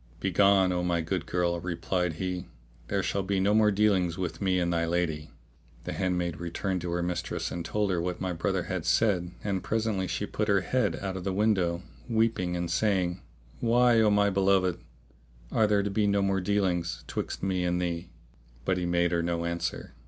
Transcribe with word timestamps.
"Begone, 0.19 0.71
O 0.71 0.81
my 0.83 1.01
good 1.01 1.27
girl," 1.27 1.59
replied 1.61 2.13
he, 2.13 2.47
"there 2.87 3.03
shall 3.03 3.21
be 3.21 3.39
no 3.39 3.53
more 3.53 3.69
dealings 3.69 4.15
between 4.15 4.43
me 4.45 4.59
and 4.59 4.73
thy 4.73 4.83
lady." 4.87 5.29
The 5.83 5.93
handmaid 5.93 6.39
returned 6.39 6.81
to 6.81 6.89
her 6.93 7.03
mistress 7.03 7.51
and 7.51 7.63
told 7.63 7.91
her 7.91 8.01
what 8.01 8.19
my 8.19 8.33
brother 8.33 8.63
had 8.63 8.83
said 8.87 9.29
and 9.43 9.63
presently 9.63 10.07
she 10.07 10.25
put 10.25 10.47
her 10.47 10.61
head 10.61 10.95
out 11.03 11.17
of 11.17 11.23
the 11.23 11.31
window, 11.31 11.83
weeping 12.09 12.55
and 12.57 12.71
saying, 12.71 13.21
"Why, 13.59 13.99
O 14.01 14.09
my 14.09 14.31
beloved, 14.31 14.79
are 15.51 15.67
there 15.67 15.83
to 15.83 15.91
be 15.91 16.07
no 16.07 16.23
more 16.23 16.41
dealings 16.41 17.03
'twixt 17.05 17.43
me 17.43 17.63
and 17.63 17.79
thee?" 17.79 18.09
But 18.65 18.79
he 18.79 18.87
made 18.87 19.11
her 19.11 19.21
no 19.21 19.45
answer. 19.45 19.93